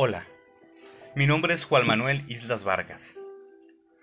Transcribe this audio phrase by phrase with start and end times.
[0.00, 0.28] Hola,
[1.16, 3.16] mi nombre es Juan Manuel Islas Vargas.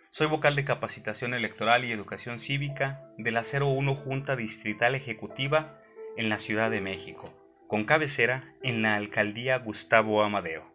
[0.10, 5.80] Soy vocal de capacitación electoral y educación cívica de la 01 Junta Distrital Ejecutiva
[6.18, 7.34] en la Ciudad de México,
[7.70, 10.70] con cabecera en la Alcaldía Gustavo Amadeo.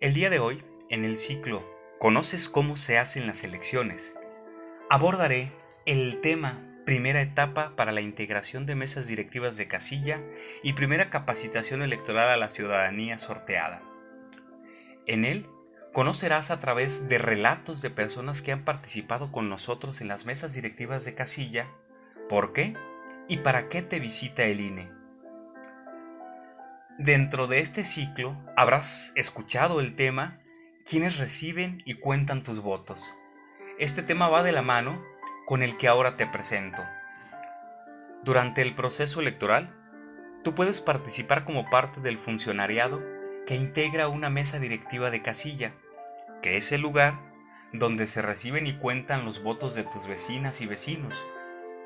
[0.00, 1.68] El día de hoy, en el ciclo
[1.98, 4.14] ¿Conoces cómo se hacen las elecciones?
[4.88, 5.50] Abordaré
[5.84, 10.20] el tema primera etapa para la integración de mesas directivas de casilla
[10.62, 13.82] y primera capacitación electoral a la ciudadanía sorteada.
[15.06, 15.46] En él
[15.92, 20.54] conocerás a través de relatos de personas que han participado con nosotros en las mesas
[20.54, 21.66] directivas de casilla,
[22.28, 22.76] por qué
[23.28, 24.90] y para qué te visita el INE.
[26.98, 30.38] Dentro de este ciclo habrás escuchado el tema
[30.84, 33.10] quienes reciben y cuentan tus votos.
[33.78, 35.02] Este tema va de la mano
[35.50, 36.80] con el que ahora te presento.
[38.22, 39.74] Durante el proceso electoral,
[40.44, 43.02] tú puedes participar como parte del funcionariado
[43.48, 45.72] que integra una mesa directiva de casilla,
[46.40, 47.18] que es el lugar
[47.72, 51.24] donde se reciben y cuentan los votos de tus vecinas y vecinos,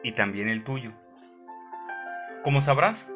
[0.02, 0.92] y también el tuyo.
[2.42, 3.08] Como sabrás,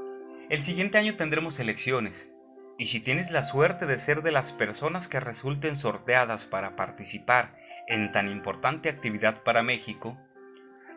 [0.48, 2.34] el siguiente año tendremos elecciones,
[2.78, 7.54] y si tienes la suerte de ser de las personas que resulten sorteadas para participar
[7.86, 10.16] en tan importante actividad para México,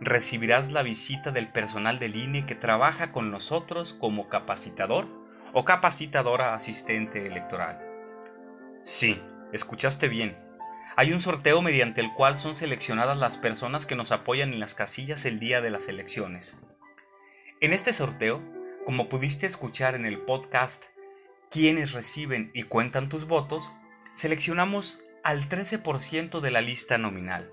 [0.01, 5.07] recibirás la visita del personal del INE que trabaja con nosotros como capacitador
[5.53, 7.79] o capacitadora asistente electoral.
[8.83, 9.21] Sí,
[9.53, 10.35] escuchaste bien.
[10.95, 14.73] Hay un sorteo mediante el cual son seleccionadas las personas que nos apoyan en las
[14.73, 16.57] casillas el día de las elecciones.
[17.61, 18.41] En este sorteo,
[18.85, 20.85] como pudiste escuchar en el podcast
[21.51, 23.71] Quienes reciben y cuentan tus votos,
[24.13, 27.51] seleccionamos al 13% de la lista nominal.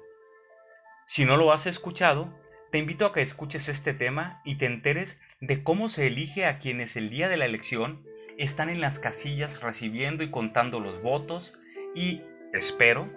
[1.08, 2.38] Si no lo has escuchado,
[2.70, 6.58] te invito a que escuches este tema y te enteres de cómo se elige a
[6.58, 8.04] quienes el día de la elección
[8.36, 11.58] están en las casillas recibiendo y contando los votos
[11.94, 12.20] y,
[12.52, 13.08] espero,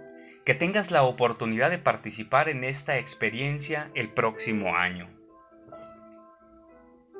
[0.45, 5.10] que tengas la oportunidad de participar en esta experiencia el próximo año.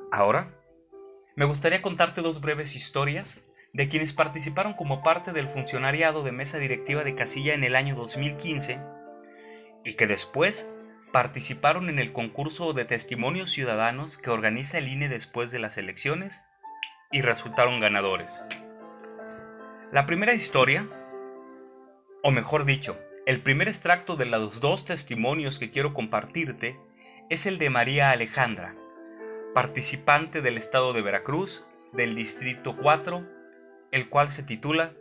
[0.10, 0.54] Ahora,
[1.36, 3.42] me gustaría contarte dos breves historias
[3.74, 7.98] de quienes participaron como parte del funcionariado de mesa directiva de casilla en el año
[7.98, 9.01] 2015
[9.84, 10.68] y que después
[11.12, 16.42] participaron en el concurso de testimonios ciudadanos que organiza el INE después de las elecciones
[17.12, 18.42] y resultaron ganadores.
[19.92, 20.88] La primera historia,
[22.24, 26.80] o mejor dicho, el primer extracto de los dos testimonios que quiero compartirte
[27.30, 28.76] es el de María Alejandra,
[29.54, 33.28] participante del estado de Veracruz, del Distrito 4,
[33.92, 34.94] el cual se titula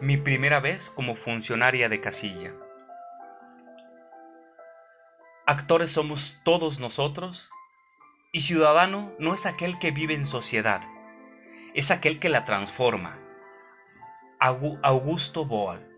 [0.00, 2.54] Mi primera vez como funcionaria de casilla.
[5.48, 7.48] Actores somos todos nosotros
[8.32, 10.82] y ciudadano no es aquel que vive en sociedad,
[11.72, 13.18] es aquel que la transforma.
[14.38, 15.88] Augusto Boal.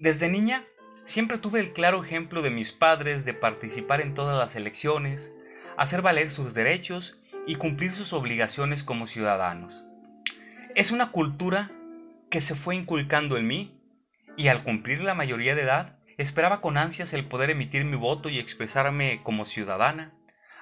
[0.00, 0.64] Desde niña
[1.04, 5.30] siempre tuve el claro ejemplo de mis padres de participar en todas las elecciones,
[5.76, 9.84] hacer valer sus derechos y cumplir sus obligaciones como ciudadanos.
[10.74, 11.70] Es una cultura
[12.28, 13.80] que se fue inculcando en mí
[14.36, 18.28] y al cumplir la mayoría de edad Esperaba con ansias el poder emitir mi voto
[18.28, 20.14] y expresarme como ciudadana,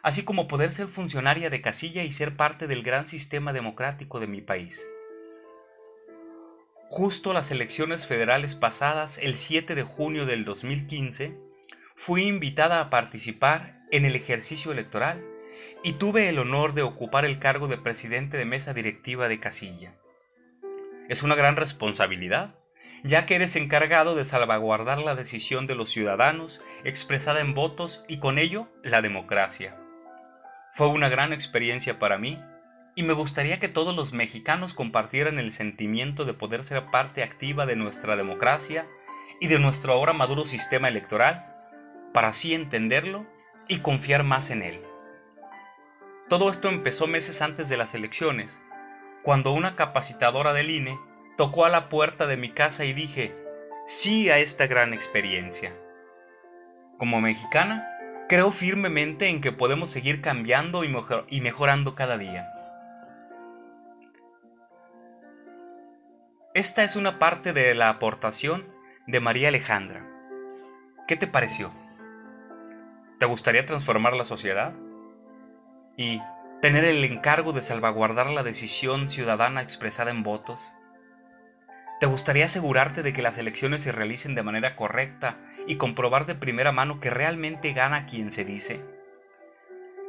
[0.03, 4.27] así como poder ser funcionaria de casilla y ser parte del gran sistema democrático de
[4.27, 4.85] mi país.
[6.89, 11.39] Justo las elecciones federales pasadas, el 7 de junio del 2015,
[11.97, 15.25] fui invitada a participar en el ejercicio electoral
[15.85, 19.95] y tuve el honor de ocupar el cargo de presidente de mesa directiva de casilla.
[21.09, 22.57] Es una gran responsabilidad,
[23.03, 28.19] ya que eres encargado de salvaguardar la decisión de los ciudadanos expresada en votos y
[28.19, 29.77] con ello la democracia.
[30.73, 32.41] Fue una gran experiencia para mí
[32.95, 37.67] y me gustaría que todos los mexicanos compartieran el sentimiento de poder ser parte activa
[37.67, 38.87] de nuestra democracia
[39.41, 41.47] y de nuestro ahora maduro sistema electoral,
[42.13, 43.27] para así entenderlo
[43.67, 44.81] y confiar más en él.
[46.29, 48.61] Todo esto empezó meses antes de las elecciones,
[49.23, 50.99] cuando una capacitadora del INE
[51.43, 53.35] tocó a la puerta de mi casa y dije
[53.85, 55.73] sí a esta gran experiencia.
[56.99, 57.85] Como mexicana,
[58.29, 62.49] creo firmemente en que podemos seguir cambiando y, mejorando cada día.
[66.55, 68.65] Esta es una parte de la aportación
[69.09, 70.07] de María Alejandra.
[71.09, 71.73] ¿Qué te pareció?
[73.19, 74.75] ¿Te gustaría transformar la sociedad?
[75.97, 76.21] ¿Y
[76.61, 80.73] tener el encargo de salvaguardar la decisión ciudadana expresada en votos?
[82.03, 85.39] ¿Te gustaría asegurarte de que las elecciones se realicen de manera correcta
[85.69, 88.81] y comprobar de primera mano que realmente gana quien se dice?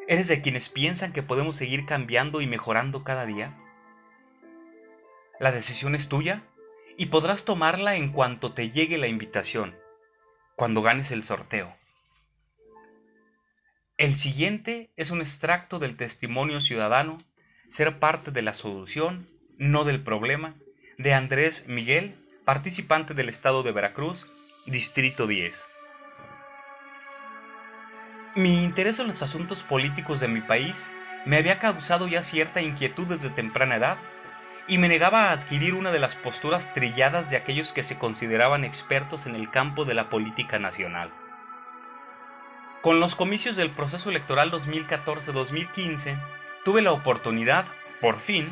[0.08, 3.56] ¿Eres de quienes piensan que podemos seguir cambiando y mejorando cada día?
[5.40, 6.42] La decisión es tuya
[6.98, 9.78] y podrás tomarla en cuanto te llegue la invitación,
[10.56, 11.78] cuando ganes el sorteo.
[14.00, 17.20] El siguiente es un extracto del testimonio ciudadano,
[17.68, 19.28] ser parte de la solución,
[19.60, 20.56] no del problema,
[20.98, 22.14] de Andrés Miguel,
[22.46, 24.28] participante del estado de Veracruz,
[24.66, 25.70] Distrito 10.
[28.36, 30.90] Mi interés en los asuntos políticos de mi país
[31.26, 33.98] me había causado ya cierta inquietud desde temprana edad
[34.68, 38.64] y me negaba a adquirir una de las posturas trilladas de aquellos que se consideraban
[38.64, 41.12] expertos en el campo de la política nacional.
[42.82, 46.18] Con los comicios del proceso electoral 2014-2015,
[46.66, 47.66] tuve la oportunidad,
[48.02, 48.48] por fin,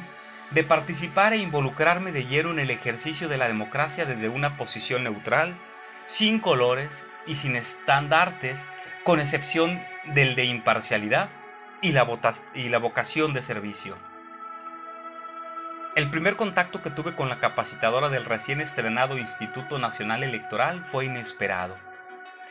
[0.51, 5.03] de participar e involucrarme de lleno en el ejercicio de la democracia desde una posición
[5.03, 5.53] neutral,
[6.05, 8.67] sin colores y sin estandartes,
[9.03, 11.29] con excepción del de imparcialidad
[11.81, 12.07] y la,
[12.53, 13.97] y la vocación de servicio.
[15.95, 21.05] El primer contacto que tuve con la capacitadora del recién estrenado Instituto Nacional Electoral fue
[21.05, 21.75] inesperado.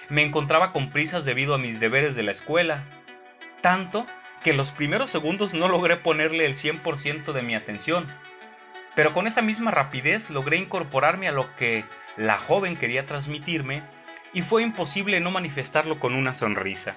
[0.08, 2.82] Me encontraba con prisas debido a mis deberes de la escuela,
[3.62, 4.04] tanto
[4.42, 8.06] que los primeros segundos no logré ponerle el 100% de mi atención,
[8.94, 11.84] pero con esa misma rapidez logré incorporarme a lo que
[12.16, 13.82] la joven quería transmitirme
[14.32, 16.94] y fue imposible no manifestarlo con una sonrisa.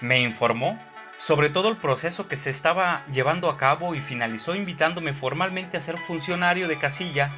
[0.00, 0.78] Me informó
[1.16, 5.80] sobre todo el proceso que se estaba llevando a cabo y finalizó invitándome formalmente a
[5.80, 7.30] ser funcionario de casilla,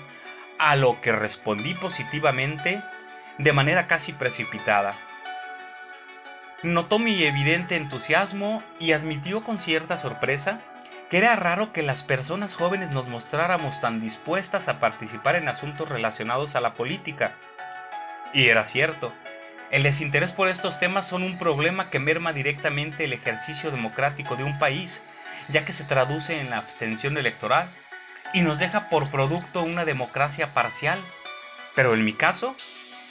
[0.59, 2.82] a lo que respondí positivamente
[3.37, 4.94] de manera casi precipitada.
[6.64, 10.61] Notó mi evidente entusiasmo y admitió con cierta sorpresa
[11.11, 15.90] que era raro que las personas jóvenes nos mostráramos tan dispuestas a participar en asuntos
[15.90, 17.34] relacionados a la política.
[18.32, 19.12] Y era cierto.
[19.70, 24.44] El desinterés por estos temas son un problema que merma directamente el ejercicio democrático de
[24.44, 25.02] un país,
[25.50, 27.69] ya que se traduce en la abstención electoral
[28.32, 30.99] y nos deja por producto una democracia parcial.
[31.75, 32.56] Pero en mi caso,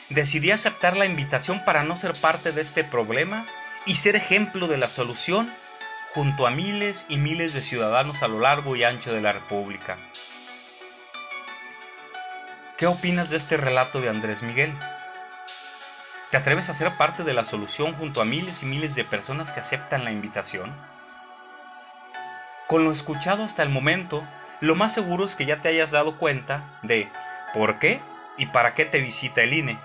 [0.10, 3.46] decidí aceptar la invitación para no ser parte de este problema
[3.86, 5.52] y ser ejemplo de la solución
[6.14, 9.98] junto a miles y miles de ciudadanos a lo largo y ancho de la República.
[12.78, 14.72] ¿Qué opinas de este relato de Andrés Miguel?
[16.30, 19.52] ¿Te atreves a ser parte de la solución junto a miles y miles de personas
[19.52, 20.74] que aceptan la invitación?
[22.68, 24.24] Con lo escuchado hasta el momento,
[24.60, 27.10] lo más seguro es que ya te hayas dado cuenta de
[27.54, 28.02] por qué
[28.38, 29.80] y para qué te visita el INE.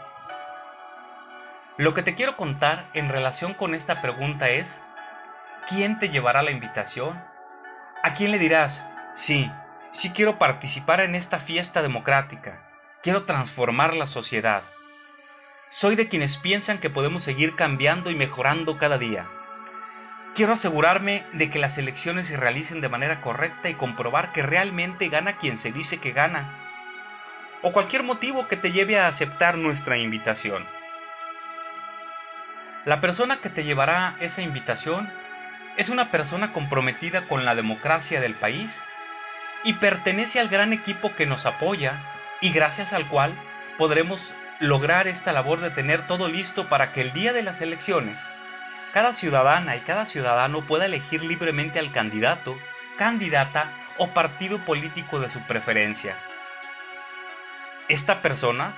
[1.78, 4.80] Lo que te quiero contar en relación con esta pregunta es,
[5.68, 7.22] ¿quién te llevará la invitación?
[8.02, 8.84] ¿A quién le dirás,
[9.14, 9.48] sí,
[9.92, 12.58] sí quiero participar en esta fiesta democrática,
[13.04, 14.64] quiero transformar la sociedad?
[15.70, 19.24] Soy de quienes piensan que podemos seguir cambiando y mejorando cada día.
[20.34, 25.08] Quiero asegurarme de que las elecciones se realicen de manera correcta y comprobar que realmente
[25.10, 26.58] gana quien se dice que gana.
[27.62, 30.66] O cualquier motivo que te lleve a aceptar nuestra invitación.
[32.88, 35.12] La persona que te llevará esa invitación
[35.76, 38.80] es una persona comprometida con la democracia del país
[39.62, 41.92] y pertenece al gran equipo que nos apoya
[42.40, 43.34] y gracias al cual
[43.76, 48.26] podremos lograr esta labor de tener todo listo para que el día de las elecciones
[48.94, 52.58] cada ciudadana y cada ciudadano pueda elegir libremente al candidato,
[52.96, 56.16] candidata o partido político de su preferencia.
[57.90, 58.72] Esta persona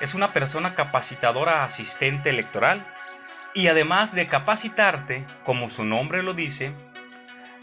[0.00, 2.82] es una persona capacitadora asistente electoral
[3.54, 6.72] y además de capacitarte, como su nombre lo dice,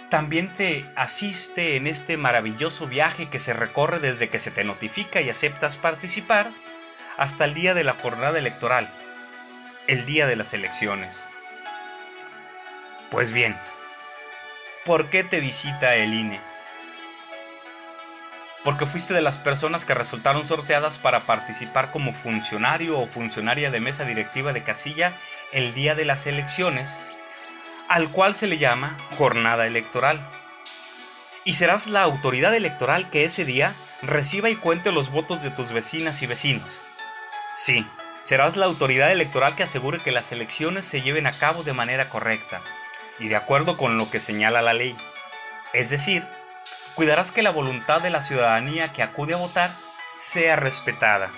[0.09, 5.21] también te asiste en este maravilloso viaje que se recorre desde que se te notifica
[5.21, 6.47] y aceptas participar
[7.17, 8.89] hasta el día de la jornada electoral,
[9.87, 11.23] el día de las elecciones.
[13.09, 13.55] Pues bien,
[14.85, 16.39] ¿por qué te visita el INE?
[18.63, 23.79] Porque fuiste de las personas que resultaron sorteadas para participar como funcionario o funcionaria de
[23.79, 25.11] mesa directiva de casilla
[25.51, 26.95] el día de las elecciones,
[27.89, 30.19] al cual se le llama jornada electoral.
[31.43, 35.73] Y serás la autoridad electoral que ese día reciba y cuente los votos de tus
[35.73, 36.81] vecinas y vecinos
[37.55, 37.85] Sí,
[38.23, 42.09] serás la autoridad electoral que asegure que las elecciones se lleven a cabo de manera
[42.09, 42.61] correcta
[43.19, 44.95] y de acuerdo con lo que señala la ley.
[45.73, 46.25] Es decir,
[46.95, 49.69] cuidarás que la voluntad de la ciudadanía que acude a votar
[50.17, 51.29] sea respetada.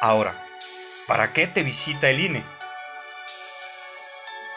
[0.00, 0.45] Ahora,
[1.06, 2.42] ¿para qué te visita el INE?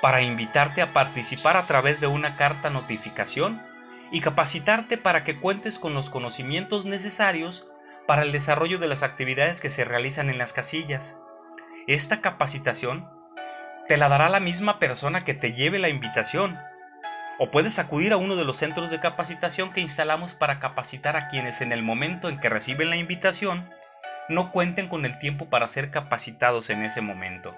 [0.01, 3.61] Para invitarte a participar a través de una carta notificación
[4.11, 7.67] y capacitarte para que cuentes con los conocimientos necesarios
[8.07, 11.17] para el desarrollo de las actividades que se realizan en las casillas.
[11.85, 13.07] Esta capacitación
[13.87, 16.59] te la dará la misma persona que te lleve la invitación
[17.39, 21.29] O puedes acudir a uno de los centros de capacitación que instalamos para capacitar a
[21.29, 23.67] quienes en el momento en que reciben la invitación
[24.29, 27.55] no cuenten con el tiempo para ser capacitados en ese momento.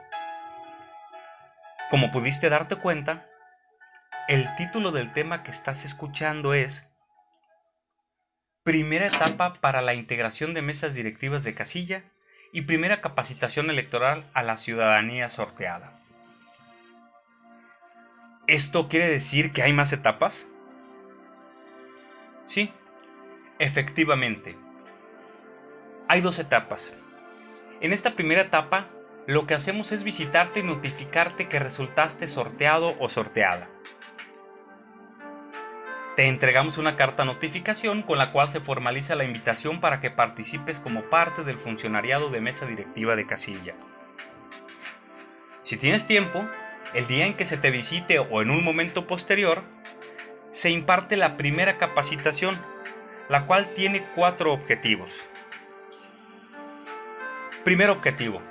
[1.89, 3.27] Como pudiste darte cuenta,
[4.27, 6.87] el título del tema que estás escuchando es
[8.63, 12.03] Primera etapa para la integración de mesas directivas de casilla
[12.53, 15.91] y primera capacitación electoral a la ciudadanía sorteada.
[18.47, 20.45] ¿Esto quiere decir que hay más etapas?
[22.45, 22.71] Sí,
[23.59, 24.55] efectivamente.
[26.11, 26.93] Hay dos etapas.
[27.79, 28.89] En esta primera etapa,
[29.27, 33.69] lo que hacemos es visitarte y notificarte que resultaste sorteado o sorteada.
[36.17, 40.81] Te entregamos una carta notificación con la cual se formaliza la invitación para que participes
[40.81, 43.73] como parte del funcionariado de mesa directiva de casilla.
[45.63, 46.45] Si tienes tiempo,
[46.93, 49.63] el día en que se te visite o en un momento posterior,
[50.51, 52.53] se imparte la primera capacitación,
[53.29, 55.30] la cual tiene cuatro objetivos.
[57.63, 58.41] Primer objetivo.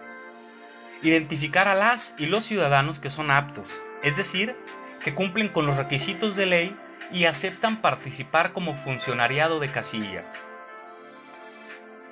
[1.03, 4.55] Identificar a las y los ciudadanos que son aptos, es decir,
[5.03, 6.77] que cumplen con los requisitos de ley
[7.11, 10.23] y aceptan participar como funcionariado de casilla.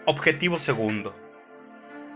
[0.07, 1.15] Objetivo segundo.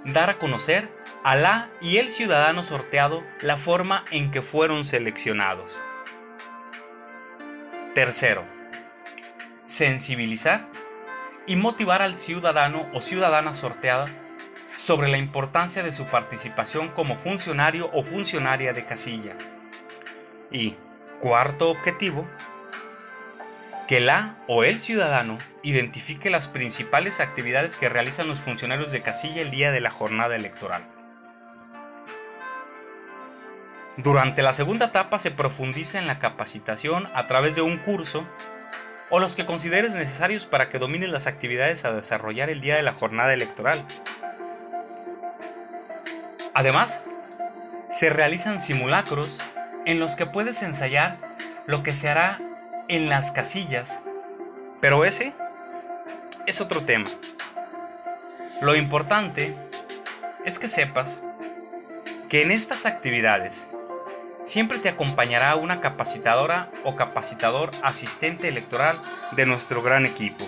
[0.07, 0.89] Dar a conocer
[1.23, 5.81] Alá y el ciudadano sorteado la forma en que fueron seleccionados.
[7.95, 8.45] Tercero,
[9.67, 10.67] sensibilizar
[11.47, 14.07] y motivar al ciudadano o ciudadana sorteada
[14.75, 19.37] sobre la importancia de su participación como funcionario o funcionaria de casilla.
[20.51, 20.77] Y
[21.21, 22.27] cuarto objetivo,
[23.89, 29.43] que la o el ciudadano identifique las principales actividades que realizan los funcionarios de casilla
[29.43, 30.83] el día de la jornada electoral.
[33.99, 38.27] Durante la segunda etapa se profundiza en la capacitación a través de un curso
[39.11, 42.83] o los que consideres necesarios para que domines las actividades a desarrollar el día de
[42.83, 43.77] la jornada electoral.
[46.55, 47.01] Además,
[47.91, 49.41] se realizan simulacros
[49.87, 51.17] en los que puedes ensayar
[51.67, 52.39] lo que se hará
[52.89, 54.01] en las casillas,
[54.81, 55.33] pero ese
[56.47, 57.09] es otro tema.
[58.63, 59.55] Lo importante
[60.45, 61.21] es que sepas
[62.29, 63.67] que en estas actividades
[64.45, 68.97] siempre te acompañará una capacitadora o capacitador asistente electoral
[69.33, 70.45] de nuestro gran equipo.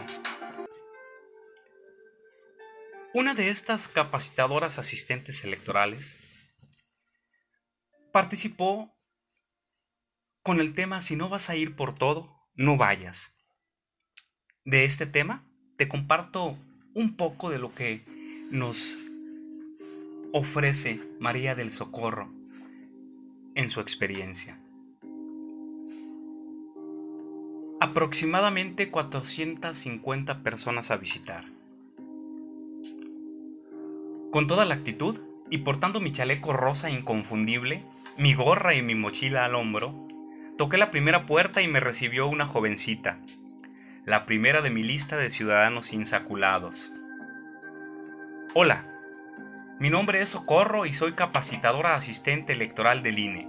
[3.14, 6.16] Una de estas capacitadoras asistentes electorales
[8.10, 8.92] participó
[10.42, 13.30] con el tema Si no vas a ir por todo, no vayas.
[14.64, 15.44] De este tema
[15.76, 16.58] te comparto
[16.92, 18.04] un poco de lo que
[18.50, 18.98] nos
[20.32, 22.34] ofrece María del Socorro
[23.54, 24.58] en su experiencia.
[27.80, 31.53] Aproximadamente 450 personas a visitar.
[34.34, 37.84] Con toda la actitud y portando mi chaleco rosa inconfundible,
[38.18, 39.94] mi gorra y mi mochila al hombro,
[40.58, 43.16] toqué la primera puerta y me recibió una jovencita,
[44.04, 46.90] la primera de mi lista de ciudadanos insaculados.
[48.54, 48.90] Hola,
[49.78, 53.46] mi nombre es Socorro y soy capacitadora asistente electoral del INE.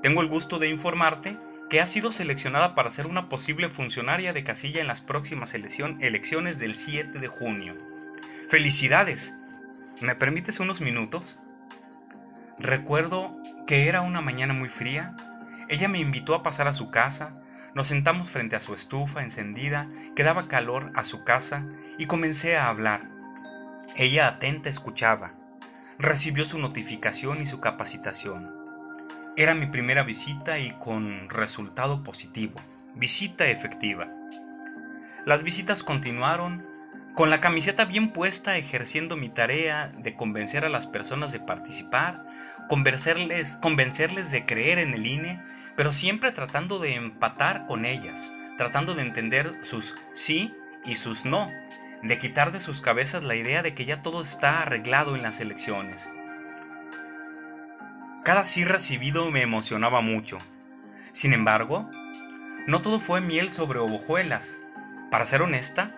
[0.00, 1.36] Tengo el gusto de informarte
[1.68, 6.58] que has sido seleccionada para ser una posible funcionaria de casilla en las próximas elecciones
[6.58, 7.74] del 7 de junio.
[8.48, 9.36] ¡Felicidades!
[10.02, 11.38] ¿Me permites unos minutos?
[12.58, 13.32] Recuerdo
[13.66, 15.16] que era una mañana muy fría.
[15.68, 17.34] Ella me invitó a pasar a su casa.
[17.74, 21.66] Nos sentamos frente a su estufa encendida, que daba calor a su casa,
[21.98, 23.00] y comencé a hablar.
[23.96, 25.34] Ella atenta escuchaba
[25.98, 28.48] recibió su notificación y su capacitación.
[29.36, 32.54] Era mi primera visita y con resultado positivo.
[32.94, 34.08] Visita efectiva.
[35.26, 36.64] Las visitas continuaron
[37.16, 42.14] con la camiseta bien puesta ejerciendo mi tarea de convencer a las personas de participar,
[42.68, 45.42] convencerles, convencerles de creer en el INE,
[45.76, 50.54] pero siempre tratando de empatar con ellas, tratando de entender sus sí
[50.84, 51.48] y sus no,
[52.02, 55.40] de quitar de sus cabezas la idea de que ya todo está arreglado en las
[55.40, 56.06] elecciones.
[58.24, 60.36] Cada sí recibido me emocionaba mucho.
[61.12, 61.88] Sin embargo,
[62.66, 64.58] no todo fue miel sobre hojuelas.
[65.10, 65.92] Para ser honesta,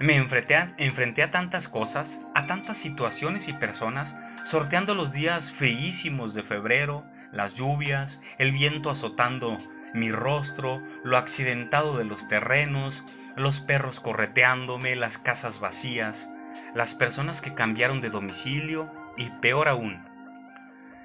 [0.00, 4.16] me enfrenté a, tantas cosas, a tantas situaciones y personas,
[4.46, 9.58] sorteando los días fríísimos de febrero, las lluvias, el viento azotando
[9.92, 13.04] mi rostro, lo accidentado de los terrenos,
[13.36, 16.30] los perros correteándome, las casas vacías,
[16.74, 20.00] las personas que cambiaron de domicilio y peor aún,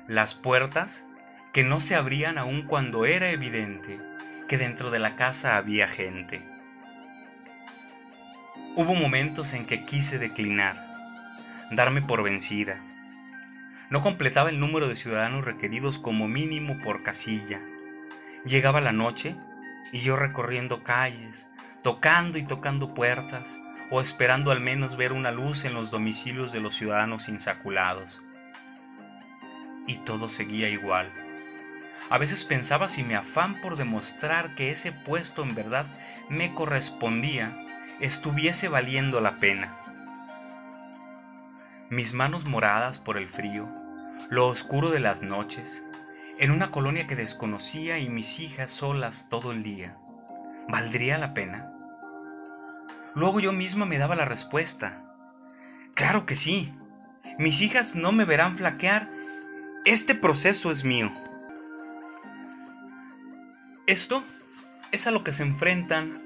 [0.07, 1.03] las puertas
[1.51, 3.99] que no se abrían aún cuando era evidente
[4.47, 6.54] que dentro de la casa había gente.
[8.77, 10.75] Hubo momentos en que quise declinar,
[11.71, 12.75] darme por vencida.
[13.89, 17.61] No completaba el número de ciudadanos requeridos como mínimo por casilla.
[18.43, 19.37] Llegaba la noche
[19.93, 21.47] y yo recorriendo calles,
[21.83, 23.57] tocando y tocando puertas,
[23.91, 28.21] o esperando al menos ver una luz en los domicilios de los ciudadanos insaculados.
[29.87, 31.13] Y todo seguía igual.
[32.09, 35.85] A veces pensaba si mi afán por demostrar que ese puesto en verdad
[36.29, 37.53] me correspondía
[38.01, 39.69] estuviese valiendo la pena.
[41.89, 43.69] Mis manos moradas por el frío,
[44.29, 45.83] lo oscuro de las noches,
[46.37, 49.97] en una colonia que desconocía y mis hijas solas todo el día,
[50.67, 51.71] ¿valdría la pena?
[53.13, 55.01] Luego yo misma me daba la respuesta.
[55.93, 56.73] Claro que sí.
[57.39, 59.07] Mis hijas no me verán flaquear.
[59.85, 61.13] Este proceso es mío.
[63.87, 64.21] Esto
[64.91, 66.24] es a lo que se enfrentan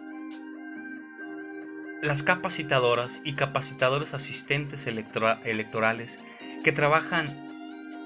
[2.02, 6.20] las capacitadoras y capacitadores asistentes electorales
[6.64, 7.28] que trabajan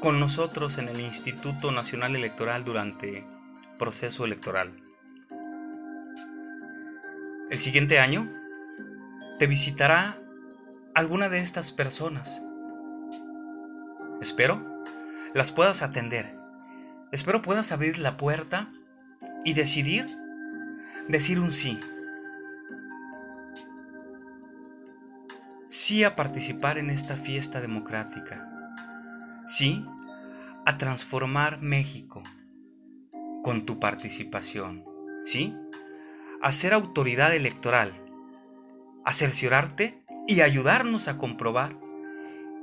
[0.01, 3.23] con nosotros en el Instituto Nacional Electoral durante
[3.77, 4.71] proceso electoral.
[7.49, 8.31] El siguiente año
[9.39, 10.17] te visitará
[10.95, 12.41] alguna de estas personas.
[14.21, 14.61] Espero
[15.33, 16.35] las puedas atender.
[17.11, 18.71] Espero puedas abrir la puerta
[19.43, 20.05] y decidir
[21.09, 21.79] decir un sí.
[25.85, 28.39] Sí a participar en esta fiesta democrática.
[29.45, 29.83] Sí
[30.65, 32.23] a transformar México
[33.43, 34.85] con tu participación.
[35.25, 35.53] Sí
[36.41, 37.93] a ser autoridad electoral
[39.03, 41.75] a cerciorarte y ayudarnos a comprobar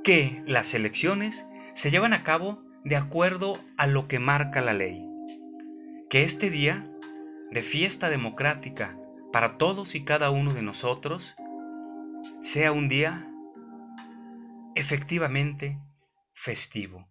[0.03, 5.05] que las elecciones se llevan a cabo de acuerdo a lo que marca la ley.
[6.09, 6.83] Que este día
[7.51, 8.95] de fiesta democrática
[9.31, 11.35] para todos y cada uno de nosotros
[12.41, 13.25] sea un día
[14.75, 15.79] efectivamente
[16.33, 17.07] festivo.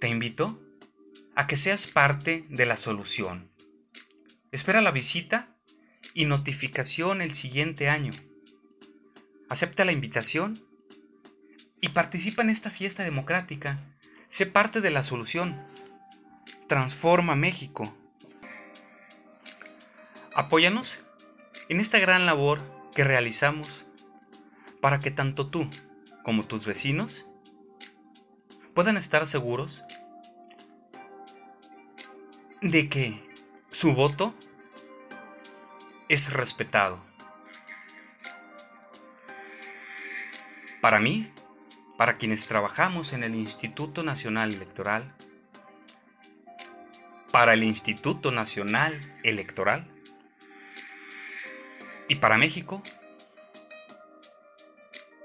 [0.00, 0.62] Te invito
[1.34, 3.50] a que seas parte de la solución.
[4.52, 5.56] Espera la visita
[6.14, 8.12] y notificación el siguiente año.
[9.48, 10.54] Acepta la invitación
[11.80, 13.96] y participa en esta fiesta democrática.
[14.28, 15.56] Sé parte de la solución.
[16.66, 17.84] Transforma México.
[20.34, 21.00] Apóyanos
[21.68, 23.86] en esta gran labor que realizamos
[24.80, 25.68] para que tanto tú
[26.22, 27.26] como tus vecinos
[28.74, 29.84] puedan estar seguros
[32.60, 33.28] de que
[33.68, 34.34] su voto
[36.08, 37.04] es respetado.
[40.80, 41.32] Para mí,
[41.96, 45.14] para quienes trabajamos en el Instituto Nacional Electoral,
[47.32, 49.90] para el Instituto Nacional Electoral
[52.08, 52.82] y para México,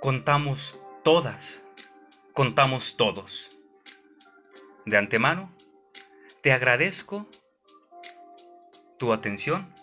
[0.02, 1.63] contamos todas,
[2.34, 3.62] contamos todos.
[4.86, 5.52] De antemano,
[6.41, 7.28] te agradezco
[9.00, 9.74] tu atención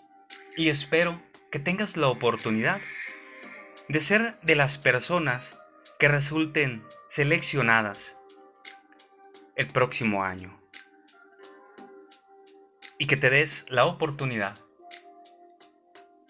[0.55, 2.79] y espero que tengas la oportunidad
[3.87, 5.59] de ser de las personas
[5.97, 8.17] que resulten seleccionadas
[9.55, 10.59] el próximo año
[12.99, 14.55] y que te des la oportunidad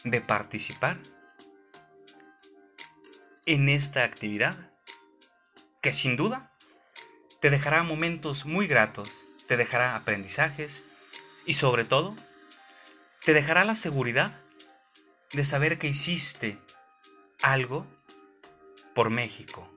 [0.03, 0.97] de participar
[3.45, 4.71] en esta actividad
[5.81, 6.51] que sin duda
[7.39, 10.85] te dejará momentos muy gratos, te dejará aprendizajes
[11.45, 12.15] y sobre todo
[13.23, 14.39] te dejará la seguridad
[15.33, 16.57] de saber que hiciste
[17.41, 17.87] algo
[18.93, 19.69] por México,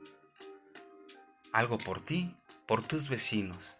[1.53, 3.77] algo por ti, por tus vecinos.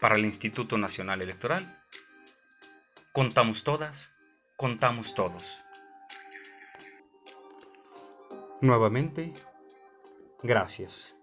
[0.00, 1.81] Para el Instituto Nacional Electoral,
[3.12, 4.14] contamos todas,
[4.56, 5.62] contamos todos.
[8.60, 9.32] Nuevamente,
[10.42, 11.16] gracias.